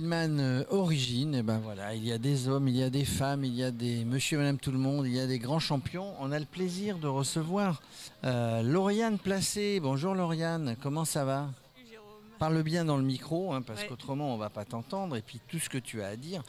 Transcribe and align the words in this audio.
Man 0.00 0.40
euh, 0.40 0.64
Origine, 0.70 1.34
eh 1.34 1.42
ben 1.42 1.58
voilà, 1.62 1.94
il 1.94 2.02
y 2.02 2.10
a 2.10 2.16
des 2.16 2.48
hommes, 2.48 2.66
il 2.66 2.76
y 2.76 2.82
a 2.82 2.88
des 2.88 3.04
femmes, 3.04 3.44
il 3.44 3.54
y 3.54 3.62
a 3.62 3.70
des 3.70 4.06
monsieur 4.06 4.38
madame 4.38 4.56
tout 4.56 4.70
le 4.70 4.78
monde, 4.78 5.06
il 5.06 5.14
y 5.14 5.20
a 5.20 5.26
des 5.26 5.38
grands 5.38 5.58
champions. 5.58 6.14
On 6.18 6.32
a 6.32 6.38
le 6.38 6.46
plaisir 6.46 6.96
de 6.96 7.06
recevoir 7.06 7.82
euh, 8.24 8.62
Lauriane 8.62 9.18
Placé. 9.18 9.78
Bonjour 9.80 10.14
Lauriane, 10.14 10.76
comment 10.80 11.04
ça 11.04 11.26
va? 11.26 11.50
Parle 12.38 12.62
bien 12.62 12.84
dans 12.84 12.96
le 12.96 13.02
micro, 13.02 13.52
hein, 13.54 13.62
parce 13.62 13.82
Ouais. 13.82 13.88
qu'autrement 13.88 14.34
on 14.34 14.36
va 14.36 14.50
pas 14.50 14.64
t'entendre. 14.64 15.16
Et 15.16 15.22
puis 15.22 15.40
tout 15.48 15.58
ce 15.58 15.68
que 15.68 15.78
tu 15.78 16.02
as 16.02 16.08
à 16.08 16.16
dire, 16.16 16.42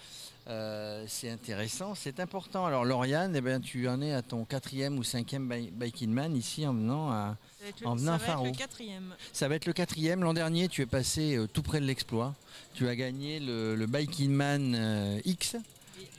euh, 0.49 1.05
c'est 1.07 1.29
intéressant, 1.29 1.95
c'est 1.95 2.19
important. 2.19 2.65
Alors 2.65 2.85
Lauriane, 2.85 3.35
eh 3.35 3.41
ben, 3.41 3.61
tu 3.61 3.87
en 3.87 4.01
es 4.01 4.13
à 4.13 4.21
ton 4.21 4.45
quatrième 4.45 4.97
ou 4.97 5.03
cinquième 5.03 5.47
bi- 5.47 5.71
Biking 5.71 6.09
Man 6.11 6.35
ici 6.35 6.65
en 6.67 6.73
venant 6.73 7.11
à... 7.11 7.35
En 7.83 7.95
venant 7.95 8.11
ça 8.11 8.13
à 8.13 8.17
va 8.17 8.23
être 8.23 8.31
Faro. 8.33 8.45
le 8.45 8.51
quatrième. 8.51 9.15
Ça 9.33 9.47
va 9.49 9.55
être 9.55 9.65
le 9.65 9.73
quatrième. 9.73 10.21
L'an 10.23 10.33
dernier, 10.33 10.67
tu 10.69 10.81
es 10.81 10.85
passé 10.85 11.35
euh, 11.35 11.47
tout 11.47 11.63
près 11.63 11.79
de 11.81 11.85
l'exploit. 11.85 12.33
Tu 12.75 12.87
as 12.87 12.95
gagné 12.95 13.39
le, 13.41 13.75
le 13.75 13.85
Biking 13.87 14.31
Man 14.31 14.73
euh, 14.75 15.19
X. 15.25 15.57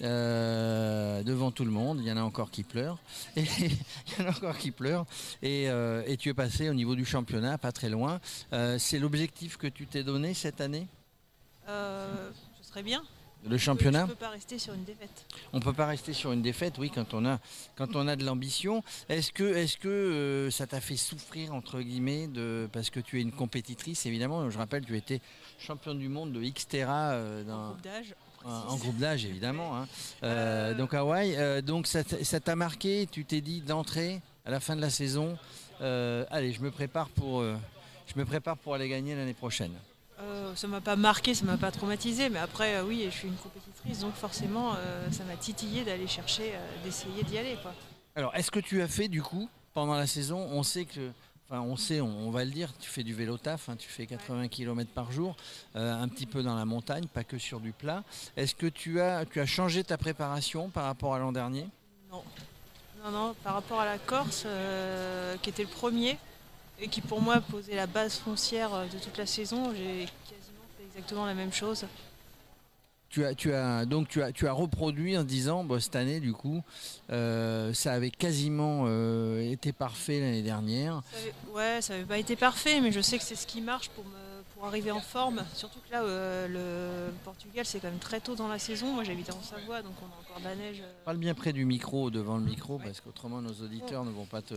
euh, 0.03 1.23
devant 1.23 1.51
tout 1.51 1.65
le 1.65 1.71
monde, 1.71 1.99
il 2.01 2.07
y 2.07 2.13
en 2.13 2.17
a 2.17 2.23
encore 2.23 2.51
qui 2.51 2.63
pleurent, 2.63 2.99
et 3.37 3.43
il 3.43 4.19
y 4.19 4.23
en 4.23 4.27
a 4.27 4.31
encore 4.31 4.57
qui 4.57 4.71
pleurent, 4.71 5.07
et, 5.43 5.69
euh, 5.69 6.03
et 6.07 6.17
tu 6.17 6.29
es 6.29 6.35
passé 6.35 6.69
au 6.69 6.75
niveau 6.75 6.95
du 6.95 7.05
championnat, 7.05 7.59
pas 7.59 7.73
très 7.73 7.89
loin. 7.89 8.21
Euh, 8.53 8.79
c'est 8.79 8.99
l'objectif 8.99 9.57
que 9.57 9.67
tu 9.67 9.87
t'es 9.87 10.05
donné 10.05 10.35
cette 10.35 10.61
année, 10.61 10.87
ce 11.67 12.33
serait 12.63 12.83
bien. 12.83 13.03
le 13.47 13.59
championnat? 13.59 14.03
Je 14.03 14.13
peux 14.13 14.15
pas 14.15 14.31
rester 14.31 14.59
sur 14.59 14.75
une 14.75 14.85
défaite. 14.85 15.27
On 15.53 15.61
peut 15.61 15.73
pas 15.73 15.87
rester 15.87 16.13
sur 16.13 16.33
une 16.33 16.43
défaite, 16.43 16.75
oui, 16.79 16.91
quand 16.95 17.15
on 17.15 17.25
a, 17.25 17.39
quand 17.77 17.97
on 17.97 18.09
a 18.09 18.17
de 18.17 18.25
l'ambition. 18.25 18.83
Est-ce 19.09 19.33
que, 19.33 19.45
est-ce 19.45 19.77
que 19.77 19.89
euh, 19.89 20.51
ça 20.51 20.67
t'a 20.67 20.81
fait 20.81 20.97
souffrir 20.97 21.55
entre 21.55 21.81
guillemets 21.81 22.27
de, 22.27 22.69
parce 22.73 22.91
que 22.91 23.01
tu 23.01 23.19
es 23.19 23.23
une 23.23 23.33
compétitrice, 23.33 24.07
évidemment. 24.07 24.49
Je 24.51 24.59
rappelle, 24.59 24.85
tu 24.85 24.97
étais 24.97 25.21
championne 25.59 25.99
du 25.99 26.09
monde 26.09 26.33
de 26.33 26.43
Xterra 26.43 27.13
euh, 27.13 27.45
dans, 27.45 27.69
Groupe 27.69 27.83
d'âge. 27.83 28.15
En, 28.45 28.77
groupe 28.77 28.97
d'âge, 28.97 29.25
évidemment. 29.25 29.77
hein. 29.77 29.89
Euh, 30.23 30.71
Euh, 30.73 30.75
donc 30.75 30.95
Hawaï, 30.95 31.35
euh, 31.37 31.61
donc 31.61 31.87
ça 31.87 32.03
t'a 32.41 32.57
marqué. 32.57 33.07
Tu 33.11 33.25
t'es 33.25 33.41
dit 33.41 33.61
d'entrée 33.61 34.21
à 34.45 34.51
la 34.51 34.61
fin 34.61 34.77
de 34.77 34.81
la 34.81 34.91
saison. 34.91 35.37
euh, 35.81 36.25
allez, 36.31 36.53
je 36.53 36.61
me 36.61 36.71
prépare 36.71 37.09
pour, 37.11 37.41
euh, 37.41 37.57
je 38.07 38.19
me 38.19 38.25
prépare 38.25 38.57
pour 38.57 38.75
aller 38.75 38.89
gagner 38.89 39.15
l'année 39.15 39.35
prochaine. 39.35 39.73
Euh, 40.21 40.53
ça 40.57 40.67
m'a 40.67 40.81
pas 40.81 40.97
marqué, 40.97 41.33
ça 41.35 41.45
m'a 41.45 41.57
pas 41.57 41.71
traumatisé, 41.71 42.29
mais 42.29 42.41
après, 42.41 42.75
euh, 42.75 42.83
oui, 42.85 43.05
je 43.05 43.11
suis 43.11 43.29
une 43.29 43.37
compétitrice, 43.37 44.01
donc 44.01 44.15
forcément, 44.15 44.75
euh, 44.75 45.09
ça 45.13 45.23
m'a 45.25 45.37
titillé 45.37 45.85
d'aller 45.85 46.09
chercher, 46.09 46.55
euh, 46.55 46.85
d'essayer 46.85 47.23
d'y 47.23 47.39
aller. 47.39 47.57
Quoi. 47.63 47.73
Alors, 48.17 48.35
est-ce 48.35 48.51
que 48.51 48.59
tu 48.59 48.83
as 48.83 48.89
fait 48.89 49.07
du 49.07 49.23
coup 49.23 49.49
pendant 49.75 49.95
la 49.95 50.09
saison 50.09 50.49
On 50.51 50.65
sait 50.65 50.87
que, 50.87 51.13
enfin, 51.49 51.63
on 51.63 51.77
sait, 51.77 52.01
on, 52.01 52.29
on 52.29 52.31
va 52.31 52.45
le 52.45 52.51
dire, 52.51 52.73
tu 52.79 52.91
fais 52.91 53.03
du 53.03 53.15
vélo 53.15 53.39
taf, 53.39 53.69
hein, 53.69 53.77
tu 53.77 53.89
fais 53.89 54.07
80 54.07 54.49
km 54.49 54.91
par 54.91 55.13
jour, 55.13 55.37
euh, 55.77 55.95
un 55.95 56.09
petit 56.09 56.27
peu 56.27 56.43
dans 56.43 56.57
la 56.57 56.65
montagne, 56.65 57.07
pas 57.07 57.25
que 57.25 57.39
sur 57.39 57.61
du 57.61 57.73
plat. 57.73 58.05
Est-ce 58.37 58.55
que 58.55 58.67
tu 58.67 59.01
as, 59.01 59.25
tu 59.25 59.41
as 59.41 59.47
changé 59.47 59.85
ta 59.85 59.97
préparation 59.97 60.69
par 60.69 60.85
rapport 60.85 61.15
à 61.15 61.19
l'an 61.19 61.33
dernier? 61.33 61.67
Non. 62.11 62.23
Non, 63.05 63.11
non, 63.11 63.35
par 63.45 63.55
rapport 63.55 63.81
à 63.81 63.85
la 63.85 63.99
Corse, 63.99 64.43
euh, 64.45 65.37
qui 65.41 65.51
était 65.51 65.63
le 65.63 65.69
premier, 65.69 66.19
et 66.81 66.89
qui 66.89 67.01
pour 67.01 67.21
moi 67.21 67.41
posait 67.41 67.77
la 67.77 67.87
base 67.87 68.19
foncière 68.19 68.75
euh, 68.75 68.87
de 68.87 68.99
toute 68.99 69.17
la 69.17 69.27
saison, 69.27 69.73
j'ai 69.73 70.07
quasiment 70.29 70.67
fait 70.77 70.85
exactement 70.85 71.27
la 71.27 71.35
même 71.35 71.53
chose. 71.53 71.87
Tu 73.09 73.25
as, 73.25 73.35
tu 73.35 73.53
as, 73.53 73.85
donc 73.85 74.09
tu 74.09 74.23
as, 74.23 74.33
tu 74.33 74.47
as 74.47 74.53
reproduit 74.53 75.17
en 75.17 75.25
disant, 75.25 75.65
bah, 75.65 75.81
cette 75.81 75.97
année 75.97 76.21
du 76.21 76.33
coup, 76.33 76.63
euh, 77.11 77.73
ça 77.73 77.93
avait 77.93 78.11
quasiment 78.11 78.85
euh, 78.87 79.41
été 79.51 79.73
parfait 79.73 80.21
l'année 80.21 80.43
dernière. 80.43 81.03
Ouais, 81.55 81.81
ça 81.81 81.95
n'avait 81.95 82.07
pas 82.07 82.19
été 82.19 82.37
parfait, 82.37 82.81
mais 82.81 82.93
je 82.93 83.01
sais 83.01 83.19
que 83.19 83.25
c'est 83.25 83.37
ce 83.37 83.47
qui 83.47 83.61
marche 83.61 83.89
pour, 83.91 84.05
me, 84.05 84.28
pour 84.59 84.67
arriver 84.67 84.91
en 84.91 85.01
forme. 85.01 85.45
Surtout 85.55 85.79
que 85.87 85.93
là, 85.93 86.03
euh, 86.03 86.49
le 86.49 87.13
Portugal, 87.25 87.65
c'est 87.65 87.79
quand 87.79 87.89
même 87.89 87.99
très 87.99 88.21
tôt 88.21 88.35
dans 88.35 88.49
la 88.49 88.59
saison. 88.59 88.93
Moi, 88.93 89.05
j'habite 89.05 89.31
en 89.31 89.41
Savoie, 89.41 89.83
donc 89.83 89.93
on 90.03 90.07
a 90.07 90.19
encore 90.21 90.41
de 90.41 90.45
la 90.45 90.57
neige. 90.57 90.83
Parle 91.05 91.19
bien 91.19 91.35
près 91.35 91.53
du 91.53 91.65
micro, 91.65 92.11
devant 92.11 92.37
le 92.37 92.43
micro, 92.43 92.79
parce 92.79 93.01
qu'autrement 93.01 93.41
nos 93.41 93.53
auditeurs 93.65 94.05
ne 94.05 94.11
vont 94.11 94.25
pas 94.25 94.43
te 94.43 94.55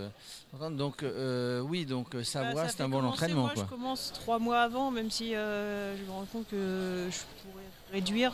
entendre. 0.54 0.76
Donc 0.76 1.04
euh, 1.04 1.62
oui, 1.62 1.86
donc 1.86 2.16
euh, 2.16 2.20
bah, 2.20 2.24
Savoie, 2.24 2.68
c'est 2.68 2.82
un 2.82 2.90
bon 2.90 3.04
entraînement. 3.04 3.42
Moi, 3.44 3.52
Quoi. 3.54 3.64
je 3.64 3.70
commence 3.70 4.12
trois 4.14 4.40
mois 4.40 4.62
avant, 4.62 4.90
même 4.90 5.12
si 5.12 5.32
je 5.32 6.04
me 6.06 6.12
rends 6.12 6.26
compte 6.26 6.48
que 6.48 7.08
je 7.12 7.20
pourrais 7.44 7.64
réduire, 7.92 8.34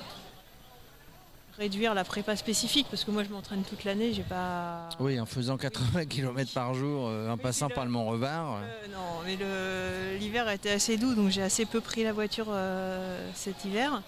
réduire 1.57 1.94
la 1.94 2.03
prépa 2.03 2.35
spécifique, 2.35 2.88
parce 2.90 3.03
que 3.03 3.12
moi, 3.12 3.23
je 3.23 3.29
m'entraîne 3.29 3.63
toute 3.63 3.84
l'année. 3.84 4.13
J'ai 4.13 4.23
pas. 4.23 4.90
Oui, 5.00 5.19
en 5.19 5.25
faisant 5.25 5.57
80 5.57 6.06
km 6.06 6.51
par 6.53 6.73
jour, 6.73 7.07
euh, 7.07 7.29
en 7.29 7.34
Oui, 7.34 7.40
passant 7.41 7.69
par 7.69 7.84
le- 7.85 7.90
le 7.90 7.94
Mont-Revard. 7.94 8.56
euh, 8.56 8.59
Euh, 8.62 8.88
non, 8.94 9.22
mais 9.25 9.35
le- 9.35 10.18
l'hiver 10.19 10.47
a 10.47 10.53
été 10.53 10.72
assez 10.72 10.97
doux, 10.97 11.16
donc 11.16 11.29
j'ai 11.29 11.41
assez 11.41 11.66
peu 11.66 11.81
pris 11.81 12.03
la 12.03 12.13
voiture 12.13 12.47
euh, 12.50 13.29
cet 13.34 13.66
hiver. 13.66 14.01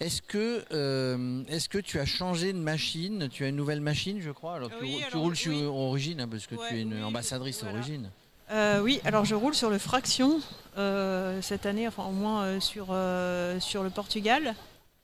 Est-ce 0.00 0.22
que, 0.22 0.64
euh, 0.72 1.42
est-ce 1.48 1.68
que 1.68 1.78
tu 1.78 1.98
as 1.98 2.04
changé 2.06 2.52
de 2.52 2.58
machine? 2.58 3.28
Tu 3.32 3.44
as 3.44 3.48
une 3.48 3.56
nouvelle 3.56 3.80
machine, 3.80 4.20
je 4.20 4.30
crois? 4.30 4.54
Alors, 4.54 4.68
tu, 4.70 4.76
Oui, 4.84 4.94
rou- 4.94 5.10
tu 5.10 5.16
roules 5.16 5.36
sur 5.36 5.52
oui. 5.52 5.64
Origine, 5.64 6.20
hein, 6.20 6.28
parce 6.30 6.46
que 6.46 6.54
Ouais, 6.54 6.68
tu 6.68 6.76
es 6.76 6.82
une 6.82 6.94
oui, 6.94 7.02
ambassadrice 7.02 7.62
voilà. 7.64 7.78
Origine. 7.78 8.10
Euh, 8.52 8.80
oui, 8.80 9.00
alors 9.04 9.24
je 9.24 9.34
roule 9.34 9.54
sur 9.56 9.68
le 9.68 9.78
Fraction 9.78 10.40
euh, 10.78 11.42
cette 11.42 11.66
année, 11.66 11.86
enfin 11.88 12.04
au 12.04 12.12
moins 12.12 12.44
euh, 12.44 12.60
sur, 12.60 12.86
euh, 12.92 13.58
sur 13.60 13.82
le 13.82 13.90
Portugal. 13.90 14.54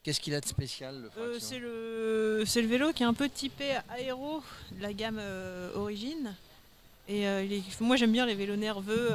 Qu'est-ce 0.05 0.19
qu'il 0.19 0.35
a 0.35 0.39
de 0.39 0.45
spécial, 0.45 1.01
le 1.01 1.09
Euh, 1.19 1.37
c'est 1.39 1.57
le, 1.57 2.43
c'est 2.45 2.61
le 2.61 2.67
vélo 2.67 2.93
qui 2.93 3.01
est 3.01 3.07
un 3.07 3.13
peu 3.15 3.27
typé 3.27 3.75
aéro 3.89 4.43
de 4.77 4.81
la 4.83 4.93
gamme 4.93 5.17
euh, 5.19 5.73
Origine. 5.75 6.35
Et 7.09 7.27
euh, 7.27 7.43
il 7.43 7.51
est- 7.53 7.81
moi 7.81 7.95
j'aime 7.95 8.11
bien 8.11 8.27
les 8.27 8.35
vélos 8.35 8.55
nerveux. 8.55 9.09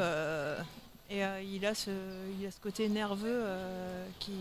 et 1.08 1.20
il, 1.44 1.64
a 1.64 1.74
ce, 1.76 1.90
il 2.40 2.44
a 2.46 2.50
ce 2.50 2.58
côté 2.60 2.88
nerveux 2.88 3.40
qui. 4.18 4.32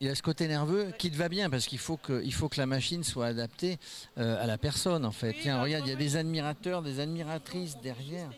Il 0.00 0.08
a 0.08 0.14
ce 0.16 0.22
côté 0.22 0.46
nerveux 0.48 0.92
qui 0.98 1.10
te 1.12 1.16
va 1.16 1.28
bien, 1.28 1.48
parce 1.50 1.66
qu'il 1.66 1.78
faut 1.78 1.96
que, 1.96 2.22
il 2.24 2.34
faut 2.34 2.48
que 2.48 2.58
la 2.58 2.66
machine 2.66 3.04
soit 3.04 3.26
adaptée 3.26 3.78
euh, 4.18 4.42
à 4.42 4.46
la 4.46 4.58
personne, 4.58 5.04
en 5.04 5.12
fait. 5.12 5.30
Oui, 5.30 5.38
Tiens, 5.42 5.56
bah, 5.58 5.62
regarde, 5.62 5.86
il 5.86 5.90
y 5.90 5.92
a 5.92 5.96
des 5.96 6.16
admirateurs, 6.16 6.82
des 6.82 6.98
admiratrices 6.98 7.76
derrière. 7.82 8.28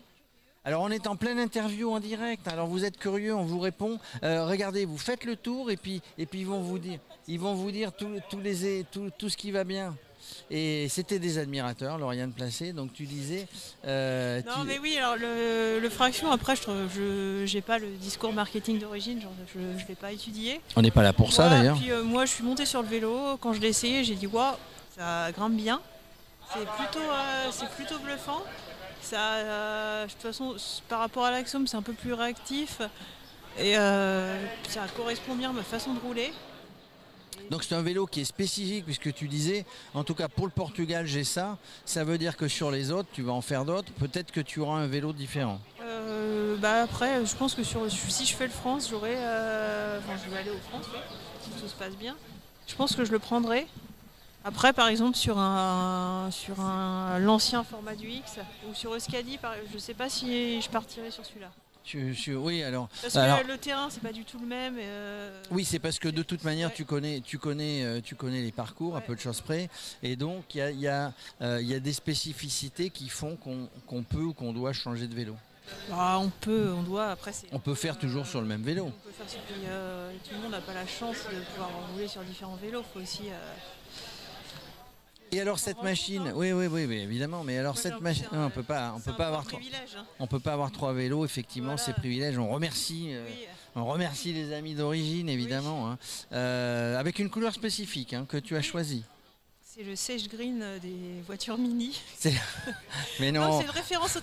Alors 0.65 0.81
on 0.81 0.89
est 0.89 1.05
en 1.07 1.15
pleine 1.15 1.37
interview 1.39 1.91
en 1.91 1.99
direct. 1.99 2.47
Alors 2.47 2.67
vous 2.67 2.85
êtes 2.85 2.97
curieux, 2.97 3.35
on 3.35 3.43
vous 3.45 3.59
répond. 3.59 3.99
Euh, 4.23 4.45
regardez, 4.47 4.85
vous 4.85 4.97
faites 4.97 5.23
le 5.23 5.35
tour 5.35 5.69
et 5.69 5.77
puis 5.77 6.01
et 6.17 6.25
puis 6.25 6.39
ils 6.39 6.47
vont 6.47 6.59
vous 6.61 6.79
dire, 6.79 6.99
ils 7.27 7.39
vont 7.39 7.53
vous 7.53 7.69
dire 7.71 7.91
tout, 7.93 8.09
tous 8.29 8.39
les 8.39 8.83
tout, 8.91 9.09
tout 9.17 9.29
ce 9.29 9.37
qui 9.37 9.51
va 9.51 9.63
bien. 9.63 9.95
Et 10.49 10.87
c'était 10.89 11.19
des 11.19 11.37
admirateurs, 11.37 11.99
Lauriane 11.99 12.31
Placé. 12.33 12.73
Donc 12.73 12.93
tu 12.93 13.03
disais. 13.05 13.47
euh, 13.85 14.41
Non 14.47 14.61
tu- 14.61 14.67
mais 14.67 14.79
oui, 14.79 14.97
alors 14.97 15.17
le, 15.17 15.79
le 15.79 15.89
Fraction, 15.91 16.31
après 16.31 16.55
je 16.55 17.43
j'ai 17.45 17.61
pas 17.61 17.77
le 17.77 17.91
discours 17.91 18.33
marketing 18.33 18.79
d'origine, 18.79 19.21
je 19.53 19.59
ne 19.59 19.87
l'ai 19.87 19.93
pas 19.95 20.11
étudié. 20.11 20.61
On 20.75 20.81
n'est 20.81 20.89
pas 20.89 21.03
là 21.03 21.13
pour 21.13 21.31
ça 21.31 21.47
d'ailleurs. 21.47 21.77
Puis 21.77 21.91
euh, 21.91 22.03
moi, 22.03 22.25
je 22.25 22.31
suis 22.31 22.43
montée 22.43 22.65
sur 22.65 22.81
le 22.81 22.87
vélo. 22.87 23.37
Quand 23.39 23.53
je 23.53 23.61
l'ai 23.61 23.67
essayé, 23.69 24.03
j'ai 24.03 24.15
dit 24.15 24.25
waouh, 24.25 24.55
ça 24.97 25.31
grimpe 25.31 25.53
bien. 25.53 25.79
C'est 26.53 26.65
plutôt, 26.69 26.99
euh, 27.05 27.49
c'est 27.51 27.69
plutôt 27.69 27.99
bluffant. 27.99 28.41
Ça, 29.05 29.33
euh, 29.33 30.05
de 30.07 30.11
toute 30.11 30.21
façon, 30.21 30.55
par 30.89 30.97
rapport 30.97 31.25
à 31.25 31.31
l'Axiom, 31.31 31.67
c'est 31.67 31.77
un 31.77 31.83
peu 31.83 31.93
plus 31.93 32.13
réactif 32.13 32.81
et 33.59 33.77
euh, 33.77 34.43
ça 34.67 34.81
correspond 34.97 35.35
bien 35.35 35.51
à 35.51 35.53
ma 35.53 35.61
façon 35.61 35.93
de 35.93 35.99
rouler. 35.99 36.33
Donc 37.51 37.63
c'est 37.63 37.75
un 37.75 37.83
vélo 37.83 38.07
qui 38.07 38.21
est 38.21 38.25
spécifique 38.25 38.83
puisque 38.83 39.13
tu 39.13 39.27
disais, 39.27 39.63
en 39.93 40.03
tout 40.03 40.15
cas 40.15 40.27
pour 40.27 40.47
le 40.47 40.51
Portugal 40.51 41.05
j'ai 41.05 41.23
ça. 41.23 41.59
Ça 41.85 42.03
veut 42.03 42.17
dire 42.17 42.35
que 42.35 42.47
sur 42.47 42.71
les 42.71 42.89
autres, 42.89 43.07
tu 43.13 43.21
vas 43.21 43.33
en 43.33 43.41
faire 43.41 43.63
d'autres. 43.63 43.91
Peut-être 43.93 44.31
que 44.31 44.41
tu 44.41 44.59
auras 44.59 44.79
un 44.79 44.87
vélo 44.87 45.13
différent. 45.13 45.59
Euh, 45.83 46.57
bah 46.57 46.81
après, 46.81 47.23
je 47.27 47.35
pense 47.35 47.53
que 47.53 47.63
sur, 47.63 47.81
si 47.91 48.25
je 48.25 48.33
fais 48.33 48.47
le 48.47 48.51
France, 48.51 48.89
j'aurai, 48.89 49.13
euh, 49.17 49.99
enfin, 49.99 50.19
je 50.25 50.31
vais 50.31 50.39
aller 50.39 50.49
au 50.49 50.69
France, 50.69 50.87
si 51.43 51.51
tout 51.51 51.67
se 51.67 51.75
passe 51.75 51.95
bien. 51.95 52.15
Je 52.65 52.73
pense 52.73 52.95
que 52.95 53.05
je 53.05 53.11
le 53.11 53.19
prendrai. 53.19 53.67
Après, 54.47 54.73
par 54.73 54.89
exemple, 54.89 55.17
sur 55.17 55.39
un, 55.39 56.29
sur 56.31 56.59
un 56.61 57.17
l'ancien 57.17 57.63
format 57.63 57.95
du 57.95 58.07
X 58.09 58.33
ou 58.69 58.75
sur 58.75 58.93
Euskadi, 58.93 59.39
je 59.73 59.77
sais 59.79 59.95
pas 59.95 60.07
si 60.07 60.61
je 60.61 60.69
partirai 60.69 61.09
sur 61.09 61.25
celui-là. 61.25 61.49
Oui, 62.39 62.61
alors. 62.63 62.87
Parce 63.01 63.15
Alors- 63.15 63.41
que 63.41 63.47
le 63.47 63.57
terrain, 63.57 63.87
c'est 63.89 64.01
pas 64.03 64.11
du 64.11 64.23
tout 64.23 64.37
le 64.39 64.45
même. 64.45 64.75
euh, 64.79 65.41
Oui, 65.49 65.65
c'est 65.65 65.79
parce 65.79 65.97
que 65.97 66.09
de 66.09 66.21
toute 66.21 66.43
manière, 66.43 66.71
tu 66.71 66.85
connais, 66.85 67.21
tu 67.21 67.39
connais, 67.39 67.83
euh, 67.83 68.01
tu 68.03 68.13
connais 68.15 68.41
les 68.41 68.51
parcours 68.51 68.95
à 68.95 68.99
Ouais. 68.99 69.05
peu 69.05 69.15
de 69.15 69.19
choses 69.19 69.41
près, 69.41 69.67
et 70.03 70.15
donc 70.15 70.43
il 70.53 70.57
y 70.59 70.61
a, 70.61 70.69
il 70.71 70.79
y 70.79 70.87
a, 70.87 71.11
euh, 71.41 71.59
y 71.61 71.73
a 71.73 71.79
des 71.79 71.93
spécificités 71.93 72.91
qui 72.91 73.09
font 73.09 73.35
qu'on 73.87 74.03
peut 74.03 74.21
ou 74.21 74.33
qu'on 74.33 74.53
doit 74.53 74.73
changer 74.73 75.07
de 75.07 75.15
vélo. 75.15 75.35
bah, 75.89 76.17
on 76.19 76.29
peut, 76.29 76.71
on 76.75 76.83
doit. 76.83 77.07
Après. 77.09 77.31
On 77.51 77.57
peut 77.59 77.73
faire 77.75 77.97
toujours 77.97 78.27
sur 78.27 78.41
le 78.41 78.45
même 78.47 78.61
vélo. 78.61 78.85
On 78.85 78.91
peut 78.91 79.11
faire 79.11 79.27
sur- 79.29 79.39
tout 79.41 80.35
le 80.35 80.41
monde 80.41 80.51
n'a 80.51 80.61
pas 80.61 80.73
la 80.75 80.85
chance 80.85 81.17
de 81.31 81.39
pouvoir 81.51 81.69
rouler 81.91 82.07
sur 82.07 82.21
différents 82.21 82.55
vélos. 82.57 82.83
Faut 82.93 82.99
aussi. 82.99 83.23
Et 85.35 85.41
alors 85.41 85.59
cette 85.59 85.83
machine, 85.83 86.31
oui, 86.33 86.53
oui, 86.53 86.67
oui, 86.67 86.85
oui, 86.85 86.95
évidemment. 86.99 87.43
Mais 87.43 87.57
alors 87.57 87.77
cette 87.77 87.99
machine, 87.99 88.25
on 88.31 88.49
peut 88.49 88.63
pas, 88.63 88.93
on 88.95 89.01
peut 89.01 89.13
pas 89.15 89.27
avoir, 89.27 89.43
trois- 89.45 89.59
on 90.19 90.27
peut 90.27 90.39
pas 90.39 90.53
avoir 90.53 90.71
trois 90.71 90.93
vélos. 90.93 91.25
Effectivement, 91.25 91.73
Voilà. 91.75 91.83
c'est 91.83 91.93
privilège. 91.93 92.37
On 92.37 92.47
remercie. 92.49 93.09
euh. 93.11 93.27
On 93.75 93.83
remercie 93.85 94.31
les 94.31 94.53
amis 94.53 94.73
d'origine, 94.75 95.27
évidemment, 95.27 95.91
hein. 95.91 95.97
Euh, 96.31 96.97
avec 96.97 97.19
une 97.19 97.29
couleur 97.29 97.53
spécifique 97.53 98.13
hein, 98.13 98.25
que 98.27 98.37
tu 98.37 98.55
as 98.55 98.61
choisie. 98.61 99.03
C'est 99.61 99.83
le 99.83 99.97
sage 99.97 100.29
green 100.29 100.61
euh, 100.61 100.79
des 100.79 101.21
voitures 101.27 101.57
mini. 101.57 101.99
Mais 103.19 103.33
Non, 103.33 103.41
non, 103.41 103.59
c'est 103.59 103.65
une 103.65 103.71
référence. 103.71 104.17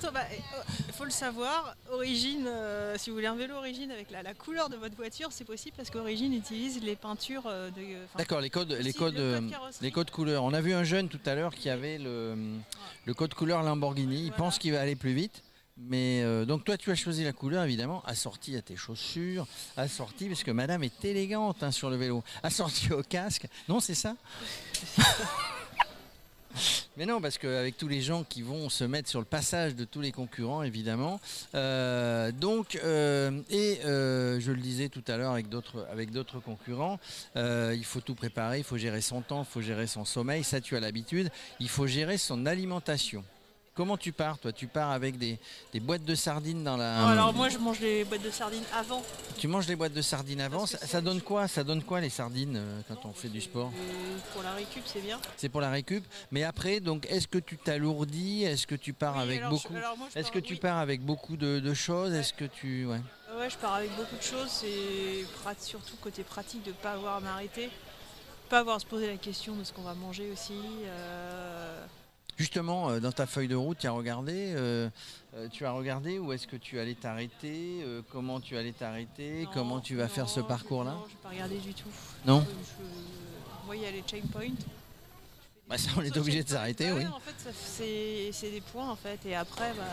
Faut 1.03 1.07
le 1.07 1.11
savoir. 1.11 1.75
Origine, 1.91 2.47
euh, 2.47 2.95
si 2.97 3.11
vous 3.11 3.17
voulez 3.17 3.27
un 3.27 3.35
vélo 3.35 3.57
Origine 3.57 3.91
avec 3.91 4.13
la, 4.13 4.23
la 4.23 4.35
couleur 4.35 4.69
de 4.69 4.77
votre 4.77 4.95
voiture, 4.95 5.31
c'est 5.33 5.45
possible 5.45 5.75
parce 5.77 5.91
qu'Origine 5.91 6.33
utilise 6.33 6.81
les 6.81 6.95
peintures 6.95 7.43
euh, 7.47 7.71
de. 7.71 7.81
enfin, 8.05 8.19
d'accord, 8.19 8.41
les 8.41 8.51
codes, 8.51 8.71
les 8.71 8.93
codes, 8.93 9.15
le 9.17 9.21
euh, 9.21 9.41
code 9.41 9.51
les 9.81 9.91
codes 9.91 10.11
couleurs. 10.13 10.45
On 10.45 10.55
a 10.55 10.61
vu 10.61 10.73
un 10.75 10.85
jeune 10.85 11.09
tout 11.09 11.19
à 11.27 11.35
l'heure 11.35 11.57
qui 11.57 11.69
avait 11.71 11.99
le, 11.99 12.37
le 13.05 13.15
code 13.15 13.35
couleur 13.35 13.65
Lamborghini. 13.65 14.15
Il 14.15 14.23
Voilà. 14.29 14.37
pense 14.37 14.59
qu'il 14.61 14.73
va 14.73 14.81
aller 14.81 14.95
plus 14.95 15.13
vite. 15.13 15.43
Mais 15.77 16.23
euh, 16.23 16.45
donc 16.45 16.65
toi 16.65 16.77
tu 16.77 16.91
as 16.93 16.95
choisi 16.95 17.25
la 17.25 17.33
couleur 17.33 17.65
évidemment, 17.65 18.03
assortie 18.07 18.57
à 18.57 18.63
tes 18.63 18.77
chaussures, 18.77 19.47
assortie 19.77 20.29
parce 20.29 20.45
que 20.45 20.51
madame 20.53 20.85
est 20.85 21.05
élégante 21.05 21.63
hein, 21.63 21.73
sur 21.73 21.91
le 21.91 21.97
vélo, 21.97 22.23
assortie 22.45 22.93
au 22.93 23.03
casque. 23.03 23.47
Non 23.69 23.81
c'est 23.81 23.95
ça? 23.95 24.15
Mais 26.97 27.07
non, 27.07 27.21
parce 27.21 27.39
qu'avec 27.39 27.77
tous 27.77 27.89
les 27.89 28.01
gens 28.01 28.25
qui 28.25 28.43
vont 28.43 28.69
se 28.69 28.85
mettre 28.85 29.09
sur 29.09 29.19
le 29.19 29.25
passage 29.25 29.75
de 29.75 29.85
tous 29.85 30.01
les 30.01 30.13
concurrents, 30.13 30.63
évidemment. 30.63 31.21
Euh, 31.55 32.33
donc, 32.33 32.79
euh, 32.85 33.41
et 33.51 33.81
euh, 33.85 34.41
je 34.41 34.53
le 34.53 34.61
disais 34.61 34.89
tout 34.89 35.05
à 35.09 35.17
l'heure 35.17 35.33
avec 35.33 35.49
d'autres 35.49 35.87
avec 35.91 36.11
d'autres 36.11 36.41
concurrents, 36.41 36.99
il 37.37 37.85
faut 37.85 38.01
tout 38.01 38.15
préparer, 38.15 38.59
il 38.59 38.65
faut 38.65 38.77
gérer 38.77 39.01
son 39.01 39.23
temps, 39.23 39.43
il 39.43 39.53
faut 39.53 39.63
gérer 39.63 39.87
son 39.87 40.05
sommeil, 40.05 40.45
ça 40.45 40.61
tu 40.61 40.77
as 40.77 40.81
l'habitude. 40.81 41.31
Il 41.61 41.69
faut 41.69 41.87
gérer 41.87 42.19
son 42.19 42.47
alimentation. 42.47 43.25
Comment 43.75 43.97
tu 43.97 44.13
pars, 44.13 44.39
toi? 44.39 44.53
Tu 44.53 44.67
pars 44.67 44.91
avec 44.91 45.17
des, 45.17 45.39
des 45.73 45.81
boîtes 45.81 46.05
de 46.05 46.15
sardines 46.15 46.63
dans 46.63 46.77
la. 46.77 47.01
Non, 47.01 47.07
alors 47.09 47.33
moi 47.33 47.49
je 47.49 47.57
mange 47.57 47.81
les 47.81 48.05
boîtes 48.05 48.21
de 48.23 48.31
sardines 48.31 48.63
avant. 48.77 49.03
Tu 49.39 49.49
manges 49.49 49.67
les 49.67 49.77
boîtes 49.77 49.95
de 49.95 50.03
sardines 50.03 50.43
avant? 50.43 50.67
Ça, 50.67 51.01
donne 51.01 51.23
quoi? 51.23 51.49
Ça 51.49 51.65
donne 51.65 51.83
quoi 51.83 52.01
les 52.03 52.11
sardines 52.11 52.57
euh, 52.59 52.81
quand 52.87 53.07
on 53.07 53.15
fait 53.15 53.31
du 53.31 53.41
sport? 53.41 53.73
Euh, 53.75 54.19
pour 54.35 54.43
la 54.43 54.53
récup, 54.53 54.83
c'est 54.85 55.01
bien. 55.01 55.19
C'est 55.39 55.49
pour 55.49 55.63
la 55.63 55.71
récup. 55.71 56.05
Mais 56.33 56.45
après, 56.45 56.81
donc, 56.81 57.07
est-ce 57.09 57.27
que 57.27 57.39
tu 57.39 57.57
t'alourdis? 57.57 58.45
Est-ce 58.45 58.67
que 58.67 58.75
tu 58.75 58.93
pars 58.93 59.17
Oui, 59.17 59.23
avec 59.23 59.39
alors, 59.39 59.53
beaucoup 59.53 59.75
Est-ce 60.15 60.31
que 60.31 60.39
tu 60.39 60.53
oui. 60.53 60.59
pars 60.59 60.77
avec 60.77 61.01
beaucoup 61.01 61.39
de, 61.39 61.59
de 61.59 61.75
choses? 61.75 62.13
Est-ce 62.13 62.35
que 62.35 62.45
tu. 62.45 62.85
Ouais. 62.85 63.01
Ouais, 63.39 63.49
je 63.49 63.57
pars 63.57 63.75
avec 63.75 63.91
beaucoup 63.97 64.17
de 64.17 64.23
choses. 64.23 64.51
C'est 64.51 65.25
surtout 65.67 65.97
côté 65.97 66.25
pratique 66.25 66.63
de 66.63 66.71
ne 66.71 66.75
pas 66.77 66.93
avoir 66.93 67.17
à 67.17 67.21
m'arrêter. 67.21 67.71
Pas 68.51 68.59
avoir 68.59 68.77
à 68.77 68.81
se 68.81 68.87
poser 68.87 69.07
la 69.07 69.17
question 69.17 69.57
de 69.57 69.65
ce 69.65 69.73
qu'on 69.73 69.81
va 69.83 69.95
manger 69.95 70.31
aussi. 70.31 70.53
euh, 70.85 71.87
Justement, 72.47 72.91
euh, 72.91 72.99
dans 72.99 73.13
ta 73.13 73.27
feuille 73.29 73.47
de 73.47 73.55
route, 73.55 73.79
tu 73.79 73.87
as 73.87 73.93
regardé 73.93 74.33
euh, 74.57 74.91
euh, 75.37 75.47
Tu 75.53 75.65
as 75.65 75.71
regardé 75.71 76.19
où 76.19 76.33
est-ce 76.33 76.49
que 76.49 76.57
tu 76.57 76.81
allais 76.81 76.97
t'arrêter 76.97 77.85
euh, 77.85 78.03
Comment 78.11 78.41
tu 78.41 78.57
allais 78.57 78.73
t'arrêter 78.73 79.47
Comment 79.55 79.79
tu 79.79 79.95
vas 79.95 80.09
faire 80.09 80.29
ce 80.29 80.41
parcours-là? 80.41 80.91
Non, 80.91 81.05
je 81.07 81.13
vais 81.13 81.19
pas 81.23 81.29
regarder 81.29 81.59
du 81.59 81.73
tout. 81.73 81.89
Non? 82.27 82.41
Je- 82.45 82.51
je- 82.51 83.65
Moi, 83.67 83.77
il 83.77 83.83
y 83.83 83.87
a 83.87 83.93
les 83.93 84.01
checkpoints. 84.03 84.57
Bah, 85.73 85.79
ça, 85.79 85.89
on 85.97 86.03
est 86.03 86.15
obligé 86.19 86.43
de 86.45 86.49
s'arrêter, 86.51 86.93
oui. 86.93 87.07
En 87.07 87.19
fait, 87.21 87.51
c'est 88.31 88.51
des 88.51 88.61
points 88.61 88.91
en 88.91 88.97
fait. 88.97 89.19
Et 89.25 89.35
après, 89.35 89.73
bah, 89.73 89.85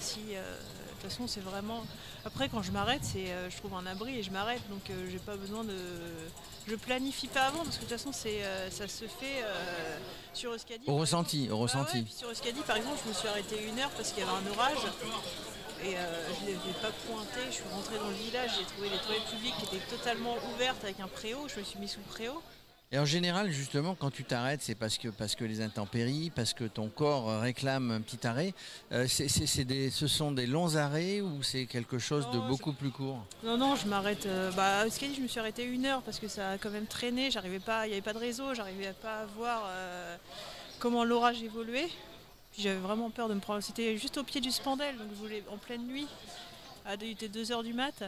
si. 0.00 0.18
euh, 0.34 0.42
De 0.96 1.02
toute 1.02 1.12
façon, 1.12 1.28
c'est 1.28 1.40
vraiment. 1.40 1.84
Après, 2.24 2.48
quand 2.48 2.62
je 2.62 2.72
m'arrête, 2.72 3.00
c'est 3.04 3.30
euh, 3.30 3.48
je 3.48 3.56
trouve 3.58 3.72
un 3.74 3.86
abri 3.86 4.18
et 4.18 4.22
je 4.24 4.30
m'arrête. 4.32 4.60
Donc, 4.68 4.90
euh, 4.90 5.08
j'ai 5.10 5.18
pas 5.20 5.36
besoin 5.36 5.62
de. 5.62 5.76
Je 6.68 6.74
planifie 6.74 7.28
pas 7.28 7.44
avant 7.46 7.62
parce 7.62 7.76
que 7.78 7.84
de 7.84 7.88
toute 7.88 7.96
façon, 7.96 8.10
c'est 8.12 8.42
euh, 8.42 8.70
ça 8.72 8.88
se 8.88 9.04
fait 9.06 9.44
sur 10.34 10.52
Euskadi. 10.52 10.84
Au 10.88 10.96
ressenti, 10.96 11.44
exemple. 11.44 11.52
au 11.52 11.56
Ouais, 11.58 11.62
ressenti. 11.62 11.98
ouais, 11.98 12.04
sur 12.14 12.28
Euskadi, 12.28 12.60
par 12.66 12.76
exemple, 12.76 12.98
je 13.04 13.08
me 13.08 13.14
suis 13.14 13.28
arrêté 13.28 13.62
une 13.68 13.78
heure 13.78 13.90
parce 13.90 14.10
qu'il 14.10 14.24
y 14.24 14.26
avait 14.28 14.36
un 14.36 14.50
orage. 14.50 14.84
Et 15.84 15.94
je 15.94 16.44
ne 16.44 16.50
l'avais 16.52 16.78
pas 16.82 16.90
pointé. 17.06 17.40
Je 17.48 17.54
suis 17.54 17.70
rentrée 17.72 17.96
dans 17.98 18.08
le 18.10 18.14
village, 18.26 18.50
j'ai 18.58 18.66
trouvé 18.66 18.90
les 18.90 18.98
toilettes 18.98 19.30
publiques 19.30 19.54
qui 19.60 19.76
étaient 19.76 19.86
totalement 19.96 20.34
ouvertes 20.52 20.82
avec 20.84 20.98
un 21.00 21.08
préau. 21.08 21.46
Je 21.48 21.60
me 21.60 21.64
suis 21.64 21.78
mis 21.78 21.88
sous 21.88 22.00
le 22.00 22.10
préau. 22.12 22.42
Et 22.92 22.98
en 22.98 23.04
général, 23.04 23.52
justement, 23.52 23.94
quand 23.94 24.10
tu 24.10 24.24
t'arrêtes, 24.24 24.62
c'est 24.62 24.74
parce 24.74 24.98
que, 24.98 25.06
parce 25.10 25.36
que 25.36 25.44
les 25.44 25.60
intempéries, 25.60 26.30
parce 26.34 26.52
que 26.54 26.64
ton 26.64 26.88
corps 26.88 27.30
euh, 27.30 27.38
réclame 27.38 27.92
un 27.92 28.00
petit 28.00 28.26
arrêt. 28.26 28.52
Euh, 28.90 29.06
c'est- 29.06 29.28
c'est- 29.28 29.46
c'est 29.46 29.64
des, 29.64 29.90
ce 29.90 30.08
sont 30.08 30.32
des 30.32 30.48
longs 30.48 30.74
arrêts 30.74 31.20
ou 31.20 31.40
c'est 31.44 31.66
quelque 31.66 32.00
chose 32.00 32.26
de 32.32 32.40
je- 32.40 32.48
beaucoup 32.48 32.72
plus 32.72 32.90
court? 32.90 33.24
Non, 33.44 33.56
non, 33.56 33.76
je 33.76 33.86
m'arrête. 33.86 34.26
euh, 34.26 34.50
bah, 34.56 34.80
à 34.80 34.86
Euskadi, 34.88 35.14
je 35.14 35.20
me 35.20 35.28
suis 35.28 35.38
arrêtée 35.38 35.62
une 35.66 35.86
heure 35.86 36.02
parce 36.02 36.18
que 36.18 36.26
ça 36.26 36.50
a 36.50 36.58
quand 36.58 36.70
même 36.70 36.86
traîné. 36.86 37.30
J'arrivais 37.30 37.60
pas, 37.60 37.86
il 37.86 37.90
n'y 37.90 37.94
avait 37.94 38.02
pas 38.02 38.12
de 38.12 38.18
réseau, 38.18 38.54
j'arrivais 38.54 38.92
pas 39.00 39.20
à 39.20 39.26
voir 39.36 39.62
euh, 39.68 40.16
comment 40.80 41.04
l'orage 41.04 41.40
évoluait. 41.44 41.88
Puis 42.52 42.62
j'avais 42.62 42.80
vraiment 42.80 43.10
peur 43.10 43.28
de 43.28 43.34
me 43.34 43.40
prendre. 43.40 43.60
C'était 43.62 43.96
juste 43.98 44.18
au 44.18 44.24
pied 44.24 44.40
du 44.40 44.50
Spandel, 44.50 44.96
donc 44.98 45.06
je 45.14 45.16
voulais 45.20 45.44
en 45.48 45.58
pleine 45.58 45.86
nuit. 45.86 46.08
À 46.84 46.96
il 46.96 47.10
était 47.12 47.28
2h 47.28 47.62
du 47.62 47.72
mat. 47.72 48.02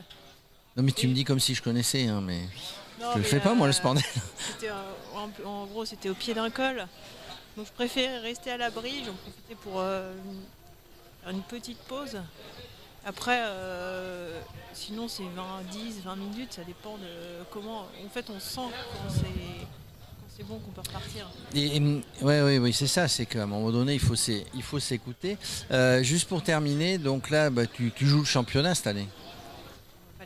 Non, 0.76 0.82
mais 0.82 0.90
tu 0.90 1.06
Et- 1.06 1.08
me 1.08 1.14
dis 1.14 1.22
comme 1.22 1.38
si 1.38 1.54
je 1.54 1.62
connaissais, 1.62 2.08
hein, 2.08 2.20
mais 2.20 2.40
Non, 3.00 3.12
je 3.14 3.18
le 3.18 3.24
fais 3.24 3.40
pas, 3.40 3.54
moi, 3.54 3.66
le 3.66 3.70
euh, 3.72 3.76
spandel. 3.76 4.04
Euh, 4.64 4.70
en, 5.14 5.48
en 5.48 5.66
gros, 5.66 5.84
c'était 5.84 6.08
au 6.08 6.14
pied 6.14 6.34
d'un 6.34 6.50
col. 6.50 6.86
Donc 7.56 7.66
je 7.66 7.72
préférais 7.72 8.18
rester 8.18 8.50
à 8.50 8.56
l'abri. 8.56 9.02
J'en 9.04 9.12
profitais 9.14 9.54
pour 9.62 9.80
euh, 9.80 10.12
une- 11.28 11.42
petite 11.42 11.78
pause. 11.78 12.18
Après, 13.04 13.40
euh, 13.44 14.40
sinon 14.72 15.08
c'est 15.08 15.24
20, 15.24 15.62
10, 15.72 16.00
20 16.04 16.16
minutes, 16.16 16.52
ça 16.54 16.62
dépend 16.64 16.96
de 16.98 17.44
comment. 17.50 17.80
En 18.04 18.08
fait, 18.12 18.26
on 18.30 18.38
sent 18.38 18.60
quand 18.60 19.12
c'est 20.34 20.44
bon 20.44 20.58
qu'on 20.60 20.70
peut 20.70 20.80
repartir. 20.86 21.28
Et, 21.54 21.76
et, 21.76 21.80
ouais, 22.22 22.42
ouais, 22.42 22.58
oui, 22.58 22.72
c'est 22.72 22.86
ça, 22.86 23.06
c'est 23.08 23.26
qu'à 23.26 23.42
un 23.42 23.46
moment 23.46 23.70
donné, 23.70 23.94
il 23.94 24.00
faut 24.00 24.14
s'é- 24.16 24.46
il 24.54 24.62
faut 24.62 24.78
s'écouter. 24.80 25.36
Juste 26.02 26.28
pour 26.28 26.42
terminer, 26.42 26.98
donc 26.98 27.28
là, 27.30 27.50
bah, 27.50 27.66
tu, 27.66 27.92
tu 27.94 28.06
joues 28.06 28.20
le 28.20 28.24
championnat 28.24 28.74
cette 28.74 28.86
année. 28.86 29.08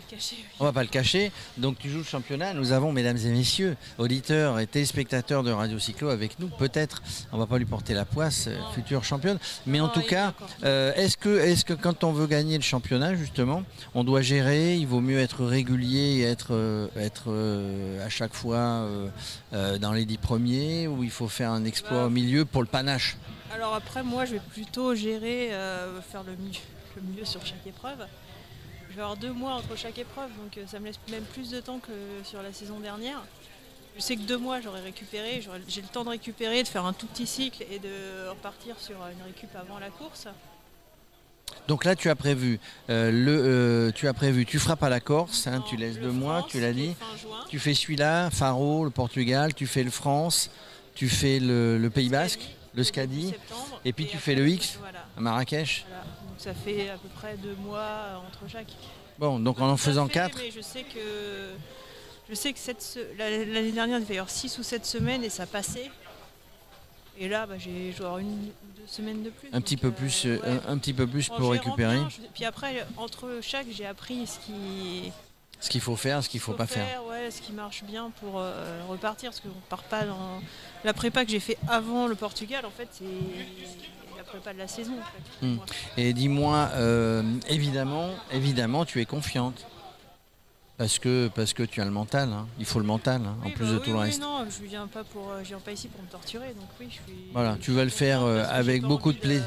On 0.06 0.14
va 0.14 0.14
pas 0.14 0.14
le 0.14 0.17
cacher. 0.17 0.37
oui. 0.38 0.56
On 0.61 0.64
va 0.64 0.73
pas 0.73 0.82
le 0.82 0.88
cacher. 0.88 1.32
Donc 1.56 1.79
tu 1.79 1.91
joues 1.91 1.99
le 1.99 2.05
championnat. 2.05 2.55
Nous 2.55 2.73
avons, 2.73 2.93
mesdames 2.93 3.17
et 3.17 3.29
messieurs, 3.31 3.76
auditeurs 3.99 4.58
et 4.61 4.67
téléspectateurs 4.67 5.43
de 5.43 5.50
Radio 5.50 5.79
Cyclo 5.79 6.08
avec 6.11 6.38
nous. 6.38 6.49
Peut-être, 6.49 7.03
on 7.32 7.38
va 7.38 7.47
pas 7.47 7.58
lui 7.58 7.64
porter 7.64 7.94
la 7.94 8.05
poisse, 8.05 8.47
euh, 8.49 8.56
future 8.75 9.05
championne. 9.05 9.38
Mais 9.67 9.81
en 9.81 9.88
tout 9.88 10.03
cas, 10.03 10.32
euh, 10.64 10.93
est-ce 10.94 11.17
que, 11.17 11.38
est 11.38 11.64
que 11.64 11.73
quand 11.75 12.05
on 12.05 12.12
veut 12.12 12.26
gagner 12.26 12.56
le 12.56 12.62
championnat, 12.62 13.14
justement, 13.14 13.62
on 13.94 14.05
doit 14.05 14.23
gérer 14.23 14.76
Il 14.76 14.87
vaut 14.87 15.00
mieux 15.00 15.19
être 15.19 15.44
régulier 15.44 16.20
et 16.20 16.23
être, 16.23 16.49
euh, 16.55 16.88
être 16.97 17.25
euh, 17.29 18.05
à 18.05 18.08
chaque 18.08 18.35
fois 18.35 18.87
dans 19.53 19.93
les 19.93 20.05
dix 20.05 20.19
premiers 20.19 20.87
ou 20.87 21.03
il 21.03 21.11
faut 21.11 21.29
faire 21.29 21.50
un 21.50 21.64
exploit 21.64 22.00
Bah, 22.00 22.06
au 22.06 22.11
milieu 22.11 22.44
pour 22.44 22.62
le 22.62 22.69
panache? 22.69 23.17
Alors 23.53 23.75
après, 23.75 24.03
moi, 24.03 24.25
je 24.25 24.32
vais 24.32 24.41
plutôt 24.53 24.94
gérer, 24.94 25.50
faire 26.11 26.23
le 26.25 26.32
mieux, 26.32 26.53
le 26.97 27.03
mieux 27.03 27.25
sur 27.25 27.44
chaque 27.44 27.67
épreuve. 27.67 28.06
Vais 28.96 29.02
avoir 29.02 29.19
deux 29.19 29.32
mois 29.32 29.52
entre 29.52 29.76
chaque 29.76 29.98
épreuve, 29.98 30.31
donc 30.43 30.56
euh, 30.56 30.62
ça 30.66 30.81
me 30.81 30.87
laisse 30.87 30.98
même 31.10 31.25
plus 31.25 31.50
de 31.50 31.60
temps 31.60 31.78
que 31.81 31.93
sur 32.25 32.40
la 32.43 32.50
saison 32.50 32.81
dernière. 32.81 33.22
Je 33.94 34.00
sais 34.00 34.16
que 34.16 34.22
deux 34.22 34.38
mois, 34.38 34.62
j'aurai 34.62 34.81
récupéré, 34.81 35.46
j'ai 35.69 35.82
le 35.82 35.86
temps 35.88 36.03
de 36.03 36.08
récupérer, 36.08 36.62
de 36.62 36.69
faire 36.69 36.86
un 36.86 36.94
tout 36.94 37.06
petit 37.06 37.26
cycle 37.26 37.62
et 37.70 37.79
de 37.79 38.31
repartir 38.31 38.74
sur 38.81 38.96
une 38.96 39.22
récup 39.22 39.55
avant 39.55 39.79
la 39.79 39.91
course. 39.91 40.29
Donc 41.69 41.84
là, 41.84 41.94
tu 41.94 42.08
as 42.08 42.15
prévu 42.17 42.58
euh, 42.88 43.10
le, 43.10 43.88
euh, 43.88 43.93
tu 43.93 44.08
as 44.08 44.15
prévu, 44.15 44.46
tu 44.46 44.58
frappes 44.58 44.82
à 44.82 44.88
la 44.88 45.00
Corse, 45.00 45.46
hein, 45.46 45.62
tu 45.69 45.76
laisses 45.76 45.98
deux 45.98 46.10
mois, 46.10 46.46
tu 46.48 46.58
l'as 46.58 46.72
dit. 46.72 46.94
Tu 47.50 47.58
fais 47.58 47.74
celui-là, 47.74 48.31
Faro, 48.31 48.82
le 48.84 48.91
Portugal, 48.91 49.53
tu 49.53 49.67
fais 49.67 49.82
le 49.84 49.91
France, 49.91 50.50
tu 50.94 51.10
fais 51.10 51.38
le, 51.38 51.76
le 51.76 51.91
Pays 51.91 52.08
Basque, 52.08 52.48
le 52.74 52.82
Scadi, 52.82 53.34
et 53.84 53.93
puis 53.93 54.06
tu 54.06 54.17
fais 54.17 54.34
le 54.34 54.48
X 54.48 54.79
Voilà, 54.81 55.05
à 55.19 55.20
Marrakech. 55.20 55.84
voilà. 55.86 56.05
Donc 56.36 56.43
ça 56.44 56.52
fait 56.52 56.90
à 56.90 56.98
peu 56.98 57.08
près 57.08 57.36
deux 57.38 57.55
mois 57.55 57.78
euh, 57.78 58.16
entre 58.16 58.40
chaque. 58.50 58.66
Bon, 59.19 59.38
donc 59.38 59.58
en 59.58 59.70
en 59.70 59.76
faisant 59.78 60.06
fait, 60.06 60.12
quatre, 60.12 60.38
Mais 60.38 60.50
je 60.50 60.60
sais 60.60 60.82
que 60.82 61.00
je 62.28 62.34
sais 62.34 62.52
que 62.52 62.58
cette 62.58 62.98
l'année 63.19 63.72
dernière, 63.72 63.96
il 63.98 64.02
devait 64.02 64.16
y 64.16 64.19
avoir 64.19 64.28
6 64.28 64.58
ou 64.58 64.62
7 64.62 64.84
semaines 64.84 65.24
et 65.24 65.31
ça 65.31 65.46
passait. 65.46 65.90
Et 67.19 67.28
là, 67.28 67.46
bah, 67.46 67.55
j'ai 67.56 67.94
avoir 68.00 68.19
une 68.19 68.28
ou 68.28 68.78
deux 68.78 68.86
semaines 68.86 69.22
de 69.22 69.31
plus. 69.31 69.48
un 69.50 69.62
petit 69.62 69.78
peu 69.78 69.86
euh, 69.86 69.90
plus, 69.93 70.26
euh, 70.26 70.38
ouais. 70.40 70.60
un, 70.69 70.72
un 70.74 70.78
petit 70.78 70.93
peu 70.93 71.06
plus 71.06 71.31
En 71.31 71.36
pour 71.36 71.50
récupérer 71.52 71.94
bien, 71.96 72.08
je- 72.10 72.20
Puis 72.34 72.44
après, 72.44 72.86
entre 72.98 73.38
chaque, 73.40 73.69
j'ai 73.70 73.86
appris 73.86 74.26
ce 74.26 74.38
qui 74.40 75.10
ce 75.58 75.70
qu'il 75.70 75.81
faut 75.81 75.96
faire, 75.96 76.22
ce 76.22 76.28
qu'il 76.28 76.40
faut 76.40 76.52
pas 76.52 76.66
faire. 76.66 77.02
ouais, 77.06 77.31
ce 77.31 77.40
qui 77.40 77.52
marche 77.52 77.82
bien 77.84 78.10
pour 78.20 78.38
euh, 78.38 78.82
repartir, 78.90 79.31
parce 79.31 79.40
qu'on 79.40 79.48
part 79.70 79.84
pas 79.84 80.05
dans 80.05 80.43
la 80.84 80.93
prépa 80.93 81.24
que 81.24 81.31
j'ai 81.31 81.40
fait 81.40 81.56
avant 81.66 82.06
le 82.06 82.14
Portugal. 82.14 82.66
En 82.66 82.70
fait, 82.70 82.88
c'est 82.93 83.05
prépa 84.27 84.53
de 84.53 84.59
la 84.59 84.69
saison. 84.69 84.93
En 84.93 85.05
fait, 85.05 85.23
pour 85.41 85.49
Hmm. 85.49 85.59
Et 85.97 86.13
dis-moi, 86.13 86.71
euh, 86.75 87.23
évidemment, 87.49 88.11
évidemment, 88.33 88.85
tu 88.85 89.01
es 89.01 89.06
confiante. 89.06 89.67
Parce 90.79 90.99
que, 90.99 91.29
parce 91.35 91.55
que 91.55 91.63
tu 91.63 91.81
as 91.81 91.87
le 91.87 91.91
mental, 91.91 92.29
hein. 92.31 92.47
il 92.59 92.67
faut 92.67 92.79
le 92.79 92.85
mental, 92.85 93.23
hein, 93.25 93.37
en 93.47 93.51
plus 93.51 93.65
bah 93.65 93.73
de 93.73 93.77
oui, 93.79 93.83
tout 93.83 93.91
le 93.93 93.97
reste. 93.97 94.21
Non, 94.21 94.45
je 94.45 94.67
viens 94.67 94.87
pas 94.87 95.05
pour, 95.05 95.31
euh, 95.31 95.39
je 95.43 95.49
viens 95.49 95.59
pas 95.59 95.73
ici 95.73 95.89
pour 95.89 96.03
me 96.03 96.09
torturer, 96.09 96.49
donc 96.49 96.69
oui, 96.79 96.89
je 96.91 96.95
suis. 96.97 97.03
Voilà, 97.33 97.55
je 97.55 97.61
tu 97.65 97.71
vas 97.73 97.85
le 97.85 97.89
faire, 97.91 98.23
euh, 98.23 98.45
avec 98.51 98.83
beaucoup 98.83 99.11
de 99.11 99.17
plaisir. 99.17 99.47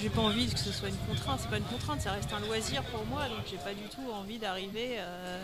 J'ai 0.00 0.08
pas 0.08 0.20
envie 0.20 0.46
que 0.46 0.56
ce 0.60 0.70
soit 0.70 0.88
une 0.88 0.96
contrainte, 1.08 1.40
c'est 1.42 1.50
pas 1.50 1.56
une 1.58 1.64
contrainte, 1.64 2.00
ça 2.00 2.12
reste 2.12 2.32
un 2.32 2.38
loisir 2.46 2.84
pour 2.84 3.04
moi, 3.06 3.22
donc 3.28 3.38
j'ai 3.50 3.56
pas 3.56 3.74
du 3.74 3.88
tout 3.90 4.08
envie 4.12 4.38
d'arriver. 4.38 4.98
euh, 4.98 5.40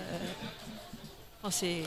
Enfin, 1.43 1.51
c'est. 1.51 1.83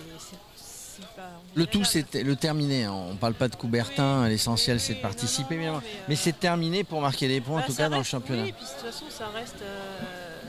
Le 1.55 1.65
tout, 1.65 1.83
c'est 1.83 2.13
le 2.15 2.35
terminer. 2.35 2.85
hein. 2.85 2.93
On 3.11 3.15
parle 3.15 3.33
pas 3.33 3.47
de 3.47 3.55
Coubertin, 3.55 4.27
l'essentiel, 4.27 4.79
c'est 4.79 4.95
de 4.95 5.01
participer, 5.01 5.55
évidemment. 5.55 5.81
mais, 5.83 5.87
euh, 5.99 6.03
Mais 6.09 6.15
c'est 6.15 6.31
de 6.31 6.37
terminer 6.37 6.83
pour 6.83 7.01
marquer 7.01 7.27
des 7.27 7.41
points, 7.41 7.57
en 7.57 7.59
Bah, 7.59 7.65
tout 7.67 7.75
cas 7.75 7.89
dans 7.89 7.97
le 7.97 8.03
championnat. 8.03 8.43
Oui, 8.43 8.53
puis 8.53 8.65
de 8.65 8.69
toute 8.69 8.91
façon, 8.91 9.05
ça 9.09 9.27
reste, 9.27 9.55
euh, 9.61 10.39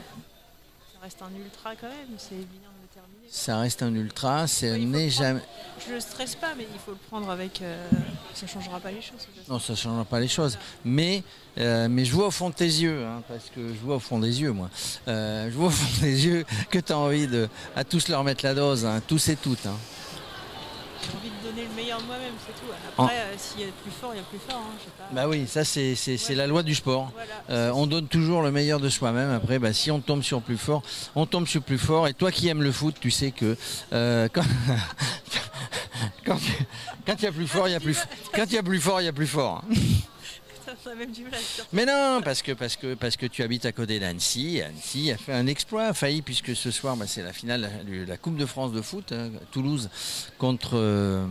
ça 0.92 0.98
reste 1.02 1.22
un 1.22 1.34
ultra 1.36 1.70
quand 1.80 1.88
même, 1.88 2.16
c'est 2.18 2.34
évident 2.34 2.48
de 2.76 2.82
le 2.82 2.88
terminer. 2.94 3.26
Ça 3.28 3.58
reste 3.58 3.82
un 3.82 3.94
ultra, 3.94 4.46
c'est 4.46 4.78
n'est 4.78 5.10
jamais. 5.10 5.40
Je 5.88 5.94
ne 5.94 6.00
stresse 6.00 6.34
pas, 6.36 6.52
mais 6.56 6.66
il 6.72 6.78
faut 6.78 6.92
le 6.92 6.98
prendre 7.08 7.30
avec. 7.30 7.60
Euh, 7.62 7.88
ça 8.34 8.46
ne 8.46 8.50
changera 8.50 8.78
pas 8.78 8.92
les 8.92 9.00
choses. 9.02 9.26
Non, 9.48 9.58
ça 9.58 9.72
ne 9.72 9.78
changera 9.78 10.04
pas 10.04 10.20
les 10.20 10.28
choses. 10.28 10.58
Mais, 10.84 11.24
euh, 11.58 11.88
mais 11.88 12.04
je 12.04 12.12
vois 12.12 12.26
au 12.28 12.30
fond 12.30 12.50
de 12.50 12.54
tes 12.54 12.66
yeux, 12.66 13.04
hein, 13.04 13.22
parce 13.26 13.50
que 13.54 13.68
je 13.68 13.78
vois 13.84 13.96
au 13.96 14.00
fond 14.00 14.18
des 14.20 14.40
yeux, 14.42 14.52
moi. 14.52 14.68
Je 15.06 15.50
vois 15.50 15.66
au 15.66 15.70
fond 15.70 16.00
des 16.02 16.26
yeux 16.26 16.44
que 16.70 16.78
tu 16.78 16.92
as 16.92 16.98
envie 16.98 17.26
de 17.26 17.48
à 17.74 17.82
tous 17.84 18.08
leur 18.08 18.22
mettre 18.22 18.44
la 18.44 18.54
dose, 18.54 18.84
hein, 18.84 19.00
tous 19.08 19.28
et 19.28 19.36
toutes. 19.36 19.66
Hein. 19.66 19.76
J'ai 21.02 21.18
envie 21.18 21.30
de 21.30 21.48
donner 21.48 21.68
le 21.68 21.74
meilleur 21.74 22.00
de 22.00 22.06
moi-même, 22.06 22.32
c'est 22.46 22.52
tout. 22.52 22.72
Après, 22.98 23.14
s'il 23.36 23.60
y 23.60 23.64
a 23.64 23.72
plus 23.82 23.90
fort, 23.90 24.10
il 24.14 24.18
y 24.18 24.20
a 24.20 24.22
plus 24.22 24.38
fort. 24.38 24.62
Bah 25.12 25.28
oui, 25.28 25.46
ça 25.46 25.64
c'est 25.64 26.34
la 26.34 26.46
loi 26.46 26.62
du 26.62 26.74
sport. 26.74 27.12
on 27.48 27.86
donne 27.86 28.08
toujours 28.08 28.42
le 28.42 28.50
meilleur 28.50 28.80
de 28.80 28.88
soi-même. 28.88 29.30
Après, 29.30 29.58
bah, 29.58 29.72
si 29.72 29.90
on 29.90 30.00
tombe 30.00 30.22
sur 30.22 30.42
plus 30.42 30.58
fort, 30.58 30.82
on 31.14 31.26
tombe 31.26 31.46
sur 31.46 31.62
plus 31.62 31.78
fort. 31.78 32.08
Et 32.08 32.14
toi 32.14 32.30
qui 32.30 32.48
aimes 32.48 32.62
le 32.62 32.72
foot, 32.72 32.96
tu 33.00 33.10
sais 33.10 33.32
que 33.32 33.56
quand, 33.90 34.44
quand, 36.24 36.38
il 37.18 37.22
y 37.22 37.26
a 37.26 37.32
plus 37.32 37.46
fort, 37.46 37.68
il 37.68 37.72
y 37.72 37.76
a 37.76 37.80
plus 37.80 37.98
quand 38.34 38.44
il 38.46 38.54
y 38.54 38.58
a 38.58 38.62
plus 38.62 38.80
fort, 38.80 39.00
il 39.00 39.04
y 39.04 39.08
a 39.08 39.12
plus 39.12 39.26
fort. 39.26 39.62
Mais 41.72 41.86
non, 41.86 42.20
parce 42.24 42.42
que, 42.42 42.52
parce, 42.52 42.76
que, 42.76 42.94
parce 42.94 43.16
que 43.16 43.26
tu 43.26 43.42
habites 43.42 43.64
à 43.66 43.72
côté 43.72 43.98
d'Annecy. 44.00 44.62
Annecy 44.62 45.10
a 45.10 45.16
fait 45.16 45.32
un 45.32 45.46
exploit, 45.46 45.84
a 45.84 45.92
failli, 45.94 46.22
puisque 46.22 46.54
ce 46.56 46.70
soir, 46.70 46.96
bah, 46.96 47.06
c'est 47.06 47.22
la 47.22 47.32
finale 47.32 47.70
de 47.86 48.04
la 48.04 48.16
Coupe 48.16 48.36
de 48.36 48.46
France 48.46 48.72
de 48.72 48.82
foot. 48.82 49.12
Hein, 49.12 49.30
Toulouse 49.50 49.90
contre, 50.38 50.72
euh, 50.74 51.26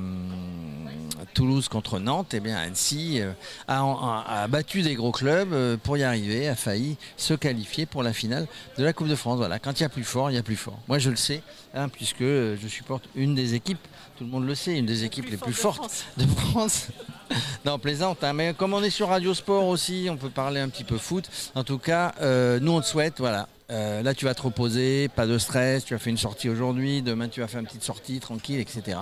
Toulouse 1.34 1.68
contre 1.68 2.00
Nantes. 2.00 2.34
Et 2.34 2.38
eh 2.38 2.40
bien, 2.40 2.58
Annecy 2.58 3.22
euh, 3.22 3.34
a, 3.68 4.48
battu 4.48 4.82
des 4.82 4.96
gros 4.96 5.12
clubs 5.12 5.54
euh, 5.54 5.78
pour 5.78 5.98
y 5.98 6.04
arriver, 6.04 6.48
a 6.48 6.56
failli 6.56 6.98
se 7.18 7.34
qualifier 7.34 7.86
pour 7.86 8.04
la 8.04 8.14
finale 8.14 8.48
de 8.78 8.84
la 8.84 8.94
Coupe 8.94 9.08
de 9.08 9.16
France. 9.16 9.38
Voilà, 9.38 9.60
quand 9.60 9.80
il 9.80 9.84
y 9.84 9.86
a 9.86 9.90
plus 9.90 10.04
fort, 10.04 10.32
il 10.32 10.36
y 10.36 10.40
a 10.40 10.44
plus 10.44 10.56
fort. 10.56 10.80
Moi, 10.88 11.00
je 11.00 11.10
le 11.10 11.16
sais, 11.16 11.42
hein, 11.74 11.90
puisque 11.90 12.20
je 12.22 12.68
supporte 12.68 13.08
une 13.16 13.36
des 13.36 13.54
équipes, 13.54 13.86
tout 14.18 14.24
le 14.24 14.30
monde 14.30 14.46
le 14.46 14.56
sait, 14.56 14.78
une 14.78 14.86
des 14.86 15.04
équipes 15.04 15.30
les 15.30 15.38
plus 15.38 15.54
fortes 15.54 16.06
de 16.18 16.26
France. 16.26 16.88
non, 17.66 17.80
plaisante. 17.80 18.24
Hein. 18.24 18.34
mais 18.34 18.54
comme 18.54 18.74
on 18.74 18.84
est 18.84 18.90
sur 18.90 19.10
Radio 19.10 19.34
Sport 19.34 19.68
aussi, 19.68 20.08
on 20.10 20.18
peut 20.18 20.30
parler 20.30 20.60
un 20.60 20.70
petit 20.70 20.84
peu 20.84 20.98
foot. 20.98 21.30
En 21.56 21.64
tout 21.64 21.78
cas, 21.78 22.14
euh, 22.22 22.60
nous 22.60 22.72
on 22.72 22.82
te 22.82 22.86
souhaite, 22.86 23.16
voilà. 23.20 23.48
Euh, 23.72 24.02
là, 24.04 24.14
tu 24.14 24.26
vas 24.26 24.34
te 24.34 24.42
reposer, 24.42 25.08
pas 25.08 25.26
de 25.26 25.38
stress. 25.38 25.86
Tu 25.86 25.96
as 25.96 26.00
fait 26.00 26.10
une 26.10 26.18
sortie 26.18 26.50
aujourd'hui. 26.50 27.02
Demain, 27.02 27.30
tu 27.30 27.40
vas 27.40 27.48
faire 27.48 27.62
une 27.62 27.66
petite 27.66 27.84
sortie 27.84 28.20
tranquille, 28.20 28.60
etc. 28.60 28.98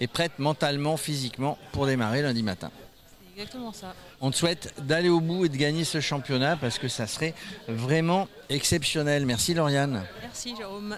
Et 0.00 0.06
prête 0.06 0.38
mentalement, 0.38 0.96
physiquement 0.96 1.58
pour 1.72 1.86
démarrer 1.86 2.22
lundi 2.22 2.44
matin. 2.44 2.70
C'est 3.34 3.40
exactement 3.40 3.72
ça. 3.72 3.92
On 4.20 4.30
te 4.30 4.36
souhaite 4.36 4.72
d'aller 4.78 5.08
au 5.08 5.20
bout 5.20 5.46
et 5.46 5.48
de 5.48 5.56
gagner 5.56 5.82
ce 5.82 6.00
championnat 6.00 6.56
parce 6.56 6.78
que 6.78 6.86
ça 6.86 7.08
serait 7.08 7.34
vraiment 7.66 8.28
exceptionnel. 8.48 9.26
Merci 9.26 9.54
Lauriane. 9.54 10.04
Merci 10.22 10.54
Jérôme. 10.56 10.96